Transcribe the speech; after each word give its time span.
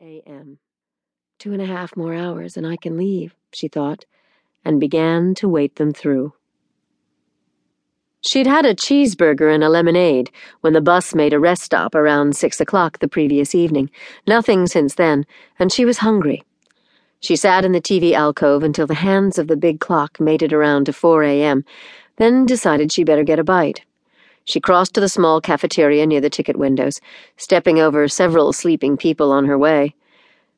a.m. 0.00 0.58
Two 1.38 1.52
and 1.52 1.62
a 1.62 1.66
half 1.66 1.96
more 1.96 2.14
hours 2.14 2.56
and 2.56 2.66
I 2.66 2.76
can 2.76 2.96
leave, 2.96 3.34
she 3.52 3.68
thought, 3.68 4.04
and 4.64 4.80
began 4.80 5.34
to 5.36 5.48
wait 5.48 5.76
them 5.76 5.92
through. 5.92 6.34
She'd 8.20 8.46
had 8.46 8.64
a 8.64 8.74
cheeseburger 8.74 9.52
and 9.52 9.64
a 9.64 9.68
lemonade 9.68 10.30
when 10.60 10.72
the 10.72 10.80
bus 10.80 11.14
made 11.14 11.32
a 11.32 11.40
rest 11.40 11.62
stop 11.62 11.94
around 11.94 12.36
six 12.36 12.60
o'clock 12.60 13.00
the 13.00 13.08
previous 13.08 13.54
evening. 13.54 13.90
Nothing 14.26 14.66
since 14.66 14.94
then, 14.94 15.26
and 15.58 15.72
she 15.72 15.84
was 15.84 15.98
hungry. 15.98 16.44
She 17.18 17.34
sat 17.34 17.64
in 17.64 17.72
the 17.72 17.80
TV 17.80 18.12
alcove 18.12 18.62
until 18.62 18.86
the 18.86 18.94
hands 18.94 19.38
of 19.38 19.48
the 19.48 19.56
big 19.56 19.80
clock 19.80 20.20
made 20.20 20.42
it 20.42 20.52
around 20.52 20.86
to 20.86 20.92
4 20.92 21.24
a.m., 21.24 21.64
then 22.16 22.46
decided 22.46 22.92
she 22.92 23.04
better 23.04 23.24
get 23.24 23.38
a 23.38 23.44
bite. 23.44 23.84
She 24.44 24.60
crossed 24.60 24.94
to 24.94 25.00
the 25.00 25.08
small 25.08 25.40
cafeteria 25.40 26.06
near 26.06 26.20
the 26.20 26.30
ticket 26.30 26.56
windows, 26.56 27.00
stepping 27.36 27.78
over 27.78 28.08
several 28.08 28.52
sleeping 28.52 28.96
people 28.96 29.30
on 29.30 29.46
her 29.46 29.56
way. 29.56 29.94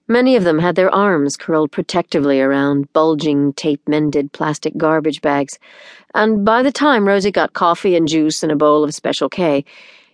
Many 0.07 0.37
of 0.37 0.45
them 0.45 0.59
had 0.59 0.77
their 0.77 0.95
arms 0.95 1.36
curled 1.36 1.72
protectively 1.72 2.40
around 2.40 2.93
bulging, 2.93 3.54
tape 3.54 3.86
mended 3.89 4.32
plastic 4.32 4.76
garbage 4.76 5.23
bags, 5.23 5.59
and 6.14 6.45
by 6.45 6.62
the 6.62 6.73
time 6.73 7.09
Rosie 7.09 7.31
got 7.31 7.54
coffee 7.54 7.96
and 7.96 8.07
juice 8.07 8.43
and 8.43 8.53
a 8.53 8.57
bowl 8.57 8.85
of 8.85 8.95
Special 8.95 9.29
K, 9.29 9.64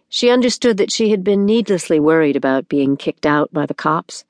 she 0.09 0.31
understood 0.31 0.77
that 0.77 0.93
she 0.93 1.11
had 1.11 1.25
been 1.25 1.45
needlessly 1.45 1.99
worried 1.99 2.37
about 2.37 2.69
being 2.69 2.97
kicked 2.97 3.27
out 3.27 3.53
by 3.53 3.67
the 3.67 3.75
cops. 3.75 4.25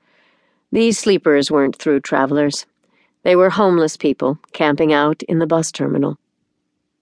These 0.71 0.97
sleepers 0.97 1.51
weren't 1.51 1.75
through 1.75 2.01
travelers. 2.01 2.65
They 3.23 3.35
were 3.35 3.51
homeless 3.51 3.97
people 3.97 4.39
camping 4.53 4.93
out 4.93 5.21
in 5.23 5.39
the 5.39 5.47
bus 5.47 5.71
terminal. 5.71 6.17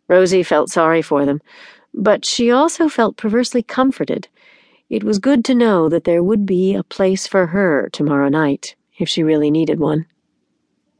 Rosie 0.09 0.44
felt 0.44 0.70
sorry 0.70 1.02
for 1.02 1.26
them 1.26 1.42
but 1.94 2.26
she 2.26 2.52
also 2.52 2.88
felt 2.88 3.18
perversely 3.18 3.64
comforted. 3.64 4.28
It 4.90 5.04
was 5.04 5.20
good 5.20 5.46
to 5.46 5.56
know 5.56 5.90
that 5.90 6.04
there 6.04 6.24
would 6.24 6.46
be 6.46 6.74
a 6.74 6.84
place 6.84 7.28
for 7.28 7.48
her 7.48 7.90
tomorrow 7.92 8.30
night, 8.30 8.76
if 8.98 9.08
she 9.08 9.24
really 9.24 9.52
needed 9.52 9.80
one. 9.80 10.06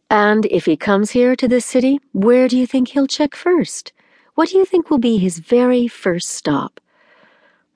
And 0.10 0.46
if 0.48 0.66
he 0.66 0.76
comes 0.76 1.12
here 1.12 1.36
to 1.36 1.48
this 1.48 1.66
city, 1.66 2.00
where 2.12 2.48
do 2.48 2.58
you 2.58 2.66
think 2.66 2.90
he'll 2.90 3.08
check 3.08 3.36
first? 3.36 3.94
What 4.36 4.50
do 4.50 4.58
you 4.58 4.66
think 4.66 4.90
will 4.90 4.98
be 4.98 5.18
his 5.18 5.40
very 5.40 5.88
first 5.88 6.30
stop? 6.30 6.80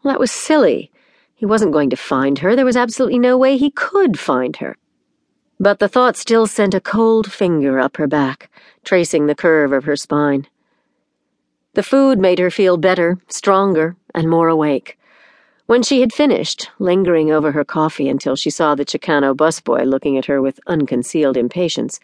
Well, 0.01 0.13
that 0.13 0.19
was 0.19 0.31
silly. 0.31 0.91
He 1.35 1.45
wasn't 1.45 1.73
going 1.73 1.89
to 1.89 1.97
find 1.97 2.39
her. 2.39 2.55
There 2.55 2.65
was 2.65 2.77
absolutely 2.77 3.19
no 3.19 3.37
way 3.37 3.57
he 3.57 3.69
could 3.69 4.19
find 4.19 4.55
her. 4.57 4.77
But 5.59 5.79
the 5.79 5.87
thought 5.87 6.15
still 6.15 6.47
sent 6.47 6.73
a 6.73 6.81
cold 6.81 7.31
finger 7.31 7.79
up 7.79 7.97
her 7.97 8.07
back, 8.07 8.49
tracing 8.83 9.27
the 9.27 9.35
curve 9.35 9.71
of 9.71 9.83
her 9.83 9.95
spine. 9.95 10.47
The 11.75 11.83
food 11.83 12.19
made 12.19 12.37
her 12.37 12.51
feel 12.51 12.77
better, 12.77 13.17
stronger, 13.29 13.95
and 14.13 14.29
more 14.29 14.47
awake. 14.47 14.97
When 15.65 15.81
she 15.81 16.01
had 16.01 16.13
finished, 16.13 16.69
lingering 16.77 17.31
over 17.31 17.51
her 17.53 17.63
coffee 17.63 18.09
until 18.09 18.35
she 18.35 18.51
saw 18.51 18.75
the 18.75 18.85
Chicano 18.85 19.35
busboy 19.35 19.85
looking 19.85 20.17
at 20.17 20.25
her 20.25 20.39
with 20.39 20.59
unconcealed 20.67 21.35
impatience, 21.35 21.99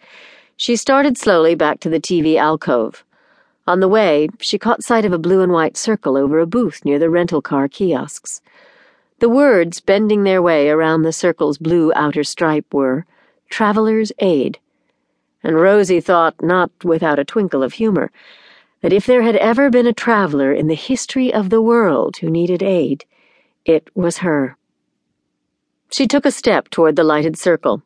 she 0.56 0.74
started 0.74 1.16
slowly 1.16 1.54
back 1.54 1.78
to 1.80 1.88
the 1.88 2.00
TV 2.00 2.36
alcove. 2.36 3.04
On 3.66 3.78
the 3.78 3.88
way, 3.88 4.28
she 4.40 4.58
caught 4.58 4.82
sight 4.82 5.04
of 5.04 5.12
a 5.12 5.18
blue 5.18 5.40
and 5.40 5.52
white 5.52 5.76
circle 5.76 6.16
over 6.16 6.40
a 6.40 6.46
booth 6.46 6.84
near 6.84 6.98
the 6.98 7.10
rental 7.10 7.40
car 7.40 7.68
kiosks. 7.68 8.42
The 9.20 9.28
words 9.28 9.80
bending 9.80 10.24
their 10.24 10.42
way 10.42 10.68
around 10.68 11.02
the 11.02 11.12
circle's 11.12 11.58
blue 11.58 11.92
outer 11.94 12.24
stripe 12.24 12.74
were 12.74 13.06
Traveler's 13.50 14.10
Aid. 14.18 14.58
And 15.44 15.60
Rosie 15.60 16.00
thought, 16.00 16.34
not 16.42 16.70
without 16.82 17.18
a 17.18 17.24
twinkle 17.24 17.62
of 17.62 17.74
humor, 17.74 18.10
that 18.82 18.92
if 18.92 19.06
there 19.06 19.22
had 19.22 19.36
ever 19.36 19.70
been 19.70 19.86
a 19.86 19.92
traveler 19.92 20.52
in 20.52 20.66
the 20.66 20.74
history 20.74 21.32
of 21.32 21.50
the 21.50 21.62
world 21.62 22.16
who 22.18 22.30
needed 22.30 22.62
aid, 22.62 23.04
it 23.64 23.88
was 23.94 24.18
her. 24.18 24.56
She 25.92 26.06
took 26.06 26.24
a 26.24 26.30
step 26.30 26.70
toward 26.70 26.96
the 26.96 27.04
lighted 27.04 27.36
circle. 27.36 27.82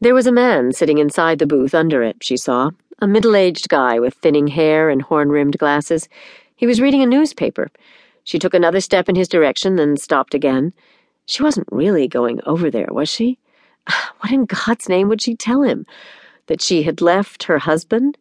There 0.00 0.14
was 0.14 0.26
a 0.26 0.32
man 0.32 0.72
sitting 0.72 0.98
inside 0.98 1.38
the 1.38 1.46
booth 1.46 1.74
under 1.74 2.02
it, 2.02 2.16
she 2.22 2.36
saw, 2.36 2.70
a 2.98 3.06
middle 3.06 3.34
aged 3.34 3.68
guy 3.68 3.98
with 3.98 4.14
thinning 4.14 4.46
hair 4.46 4.88
and 4.88 5.02
horn 5.02 5.30
rimmed 5.30 5.58
glasses. 5.58 6.08
He 6.54 6.66
was 6.66 6.80
reading 6.80 7.02
a 7.02 7.06
newspaper. 7.06 7.70
She 8.24 8.38
took 8.38 8.54
another 8.54 8.80
step 8.80 9.08
in 9.08 9.14
his 9.14 9.28
direction, 9.28 9.76
then 9.76 9.96
stopped 9.96 10.34
again. 10.34 10.72
She 11.26 11.42
wasn't 11.42 11.68
really 11.70 12.08
going 12.08 12.40
over 12.46 12.70
there, 12.70 12.88
was 12.90 13.08
she? 13.08 13.38
What 14.20 14.32
in 14.32 14.46
God's 14.46 14.88
name 14.88 15.08
would 15.08 15.22
she 15.22 15.34
tell 15.34 15.62
him? 15.62 15.86
That 16.46 16.60
she 16.60 16.82
had 16.82 17.00
left 17.00 17.44
her 17.44 17.58
husband? 17.58 18.18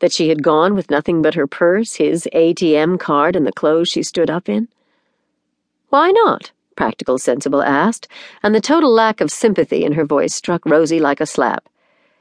That 0.00 0.12
she 0.12 0.28
had 0.28 0.42
gone 0.42 0.74
with 0.74 0.90
nothing 0.90 1.22
but 1.22 1.34
her 1.34 1.46
purse, 1.46 1.94
his 1.94 2.28
ATM 2.34 2.98
card, 2.98 3.36
and 3.36 3.46
the 3.46 3.52
clothes 3.52 3.88
she 3.88 4.02
stood 4.02 4.28
up 4.28 4.48
in? 4.48 4.68
Why 5.88 6.10
not? 6.10 6.52
Practical 6.76 7.18
Sensible 7.18 7.62
asked, 7.62 8.08
and 8.42 8.54
the 8.54 8.60
total 8.60 8.92
lack 8.92 9.20
of 9.20 9.30
sympathy 9.30 9.84
in 9.84 9.92
her 9.92 10.04
voice 10.04 10.34
struck 10.34 10.64
Rosie 10.64 11.00
like 11.00 11.20
a 11.20 11.26
slap. 11.26 11.68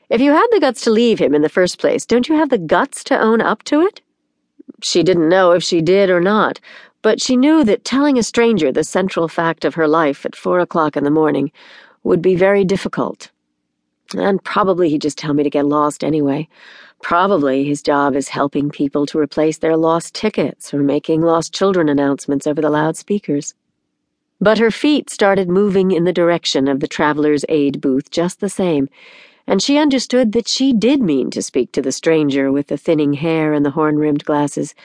If 0.09 0.21
you 0.21 0.31
had 0.31 0.47
the 0.51 0.59
guts 0.59 0.81
to 0.81 0.91
leave 0.91 1.19
him 1.19 1.35
in 1.35 1.43
the 1.43 1.49
first 1.49 1.79
place, 1.79 2.05
don't 2.05 2.27
you 2.27 2.35
have 2.35 2.49
the 2.49 2.57
guts 2.57 3.03
to 3.05 3.19
own 3.19 3.41
up 3.41 3.63
to 3.63 3.81
it? 3.81 4.01
She 4.81 5.03
didn't 5.03 5.29
know 5.29 5.51
if 5.51 5.63
she 5.63 5.81
did 5.81 6.09
or 6.09 6.19
not, 6.19 6.59
but 7.01 7.21
she 7.21 7.37
knew 7.37 7.63
that 7.63 7.85
telling 7.85 8.17
a 8.17 8.23
stranger 8.23 8.71
the 8.71 8.83
central 8.83 9.27
fact 9.27 9.63
of 9.63 9.75
her 9.75 9.87
life 9.87 10.25
at 10.25 10.35
four 10.35 10.59
o'clock 10.59 10.97
in 10.97 11.03
the 11.03 11.11
morning 11.11 11.51
would 12.03 12.21
be 12.21 12.35
very 12.35 12.65
difficult. 12.65 13.29
And 14.15 14.43
probably 14.43 14.89
he'd 14.89 15.03
just 15.03 15.17
tell 15.17 15.33
me 15.33 15.43
to 15.43 15.49
get 15.49 15.65
lost 15.65 16.03
anyway. 16.03 16.47
Probably 17.01 17.63
his 17.63 17.81
job 17.81 18.15
is 18.15 18.29
helping 18.29 18.69
people 18.69 19.05
to 19.07 19.19
replace 19.19 19.57
their 19.57 19.77
lost 19.77 20.13
tickets 20.13 20.73
or 20.73 20.83
making 20.83 21.21
lost 21.21 21.53
children 21.53 21.89
announcements 21.89 22.45
over 22.45 22.61
the 22.61 22.69
loudspeakers. 22.69 23.53
But 24.41 24.57
her 24.57 24.71
feet 24.71 25.09
started 25.09 25.49
moving 25.49 25.91
in 25.91 26.03
the 26.03 26.13
direction 26.13 26.67
of 26.67 26.79
the 26.79 26.87
traveler's 26.87 27.45
aid 27.49 27.81
booth 27.81 28.11
just 28.11 28.39
the 28.39 28.49
same, 28.49 28.89
and 29.47 29.61
she 29.61 29.77
understood 29.77 30.33
that 30.33 30.47
she 30.47 30.73
did 30.73 31.01
mean 31.01 31.31
to 31.31 31.41
speak 31.41 31.71
to 31.71 31.81
the 31.81 31.91
stranger 31.91 32.51
with 32.51 32.67
the 32.67 32.77
thinning 32.77 33.13
hair 33.13 33.53
and 33.53 33.65
the 33.65 33.71
horn 33.71 33.97
rimmed 33.97 34.23
glasses, 34.23 34.75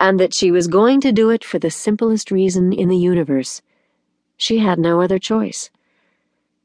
and 0.00 0.18
that 0.18 0.34
she 0.34 0.50
was 0.50 0.66
going 0.66 1.00
to 1.02 1.12
do 1.12 1.30
it 1.30 1.44
for 1.44 1.58
the 1.58 1.70
simplest 1.70 2.30
reason 2.30 2.72
in 2.72 2.88
the 2.88 2.96
universe. 2.96 3.62
She 4.36 4.58
had 4.58 4.78
no 4.78 5.00
other 5.00 5.18
choice. 5.18 5.70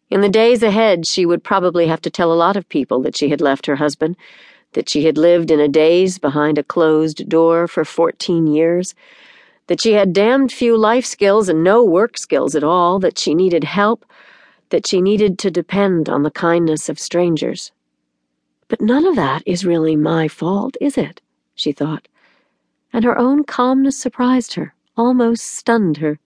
In 0.09 0.21
the 0.21 0.29
days 0.29 0.63
ahead, 0.63 1.05
she 1.05 1.25
would 1.25 1.43
probably 1.43 1.87
have 1.87 2.01
to 2.01 2.09
tell 2.09 2.31
a 2.31 2.35
lot 2.35 2.57
of 2.57 2.69
people 2.69 3.01
that 3.01 3.15
she 3.15 3.29
had 3.29 3.41
left 3.41 3.67
her 3.67 3.75
husband 3.75 4.15
that 4.73 4.89
she 4.89 5.05
had 5.05 5.17
lived 5.17 5.51
in 5.51 5.59
a 5.59 5.67
daze 5.67 6.17
behind 6.19 6.57
a 6.57 6.63
closed 6.63 7.27
door 7.29 7.67
for 7.67 7.85
14 7.85 8.47
years, 8.47 8.93
that 9.67 9.81
she 9.81 9.93
had 9.93 10.13
damned 10.13 10.51
few 10.51 10.77
life 10.77 11.05
skills 11.05 11.49
and 11.49 11.63
no 11.63 11.83
work 11.83 12.17
skills 12.17 12.55
at 12.55 12.63
all, 12.63 12.99
that 12.99 13.17
she 13.17 13.33
needed 13.33 13.63
help, 13.63 14.05
that 14.69 14.85
she 14.85 15.01
needed 15.01 15.39
to 15.39 15.51
depend 15.51 16.09
on 16.09 16.23
the 16.23 16.31
kindness 16.31 16.89
of 16.89 16.99
strangers. 16.99 17.71
But 18.67 18.81
none 18.81 19.05
of 19.05 19.15
that 19.15 19.43
is 19.45 19.65
really 19.65 19.95
my 19.95 20.27
fault, 20.27 20.75
is 20.81 20.97
it? 20.97 21.21
she 21.55 21.71
thought, 21.71 22.07
and 22.91 23.05
her 23.05 23.17
own 23.17 23.43
calmness 23.43 23.97
surprised 23.97 24.55
her, 24.55 24.73
almost 24.97 25.45
stunned 25.45 25.97
her. 25.97 26.19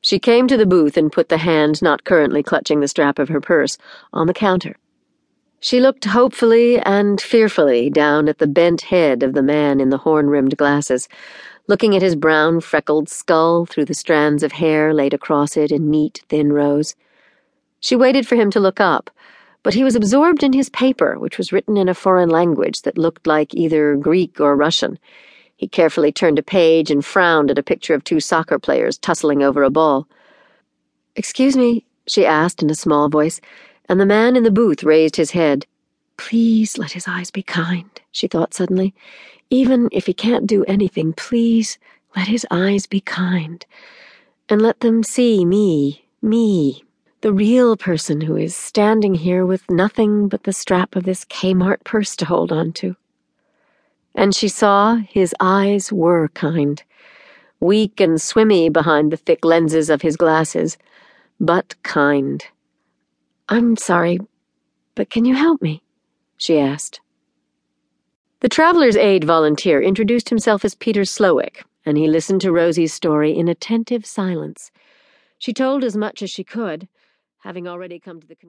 She 0.00 0.18
came 0.18 0.46
to 0.48 0.56
the 0.56 0.66
booth 0.66 0.96
and 0.96 1.10
put 1.10 1.28
the 1.28 1.38
hand 1.38 1.80
not 1.80 2.04
currently 2.04 2.42
clutching 2.42 2.80
the 2.80 2.88
strap 2.88 3.18
of 3.18 3.28
her 3.28 3.40
purse 3.40 3.78
on 4.12 4.26
the 4.26 4.34
counter. 4.34 4.76
She 5.64 5.80
looked 5.80 6.04
hopefully 6.04 6.78
and 6.78 7.18
fearfully 7.18 7.88
down 7.88 8.28
at 8.28 8.36
the 8.36 8.46
bent 8.46 8.82
head 8.82 9.22
of 9.22 9.32
the 9.32 9.42
man 9.42 9.80
in 9.80 9.88
the 9.88 9.96
horn 9.96 10.28
rimmed 10.28 10.58
glasses, 10.58 11.08
looking 11.68 11.96
at 11.96 12.02
his 12.02 12.16
brown 12.16 12.60
freckled 12.60 13.08
skull 13.08 13.64
through 13.64 13.86
the 13.86 13.94
strands 13.94 14.42
of 14.42 14.52
hair 14.52 14.92
laid 14.92 15.14
across 15.14 15.56
it 15.56 15.72
in 15.72 15.90
neat, 15.90 16.22
thin 16.28 16.52
rows. 16.52 16.94
She 17.80 17.96
waited 17.96 18.28
for 18.28 18.34
him 18.34 18.50
to 18.50 18.60
look 18.60 18.78
up, 18.78 19.08
but 19.62 19.72
he 19.72 19.82
was 19.82 19.96
absorbed 19.96 20.42
in 20.42 20.52
his 20.52 20.68
paper, 20.68 21.18
which 21.18 21.38
was 21.38 21.50
written 21.50 21.78
in 21.78 21.88
a 21.88 21.94
foreign 21.94 22.28
language 22.28 22.82
that 22.82 22.98
looked 22.98 23.26
like 23.26 23.54
either 23.54 23.96
Greek 23.96 24.38
or 24.40 24.54
Russian. 24.54 24.98
He 25.56 25.66
carefully 25.66 26.12
turned 26.12 26.38
a 26.38 26.42
page 26.42 26.90
and 26.90 27.02
frowned 27.02 27.50
at 27.50 27.58
a 27.58 27.62
picture 27.62 27.94
of 27.94 28.04
two 28.04 28.20
soccer 28.20 28.58
players 28.58 28.98
tussling 28.98 29.42
over 29.42 29.62
a 29.62 29.70
ball. 29.70 30.06
Excuse 31.16 31.56
me, 31.56 31.86
she 32.06 32.26
asked 32.26 32.62
in 32.62 32.68
a 32.68 32.74
small 32.74 33.08
voice 33.08 33.40
and 33.88 34.00
the 34.00 34.06
man 34.06 34.36
in 34.36 34.42
the 34.42 34.50
booth 34.50 34.82
raised 34.82 35.16
his 35.16 35.32
head. 35.32 35.66
Please 36.16 36.78
let 36.78 36.92
his 36.92 37.08
eyes 37.08 37.30
be 37.30 37.42
kind, 37.42 37.90
she 38.12 38.28
thought 38.28 38.54
suddenly. 38.54 38.94
Even 39.50 39.88
if 39.92 40.06
he 40.06 40.14
can't 40.14 40.46
do 40.46 40.64
anything, 40.64 41.12
please 41.12 41.78
let 42.16 42.28
his 42.28 42.46
eyes 42.50 42.86
be 42.86 43.00
kind. 43.00 43.64
And 44.48 44.62
let 44.62 44.80
them 44.80 45.02
see 45.02 45.44
me, 45.44 46.04
me, 46.22 46.84
the 47.20 47.32
real 47.32 47.76
person 47.76 48.20
who 48.20 48.36
is 48.36 48.54
standing 48.54 49.14
here 49.14 49.46
with 49.46 49.70
nothing 49.70 50.28
but 50.28 50.44
the 50.44 50.52
strap 50.52 50.94
of 50.94 51.04
this 51.04 51.24
Kmart 51.24 51.82
purse 51.84 52.14
to 52.16 52.26
hold 52.26 52.52
on 52.52 52.72
to. 52.74 52.96
And 54.14 54.34
she 54.34 54.48
saw 54.48 54.96
his 54.96 55.34
eyes 55.40 55.92
were 55.92 56.28
kind, 56.28 56.82
weak 57.60 58.00
and 58.00 58.20
swimmy 58.20 58.68
behind 58.68 59.10
the 59.10 59.16
thick 59.16 59.44
lenses 59.44 59.90
of 59.90 60.02
his 60.02 60.16
glasses, 60.16 60.76
but 61.40 61.74
kind. 61.82 62.44
I'm 63.48 63.76
sorry, 63.76 64.18
but 64.94 65.10
can 65.10 65.24
you 65.24 65.34
help 65.34 65.60
me? 65.60 65.82
she 66.38 66.58
asked. 66.58 67.00
The 68.40 68.48
Traveler's 68.48 68.96
Aid 68.96 69.24
volunteer 69.24 69.82
introduced 69.82 70.30
himself 70.30 70.64
as 70.64 70.74
Peter 70.74 71.02
Slowik, 71.02 71.62
and 71.84 71.98
he 71.98 72.08
listened 72.08 72.40
to 72.40 72.52
Rosie's 72.52 72.92
story 72.92 73.36
in 73.36 73.48
attentive 73.48 74.06
silence. 74.06 74.70
She 75.38 75.52
told 75.52 75.84
as 75.84 75.96
much 75.96 76.22
as 76.22 76.30
she 76.30 76.42
could, 76.42 76.88
having 77.40 77.68
already 77.68 77.98
come 77.98 78.20
to 78.20 78.26
the 78.26 78.34
conclusion. 78.34 78.42